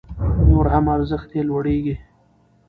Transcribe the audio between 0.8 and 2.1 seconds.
ارزښت يې لوړيږي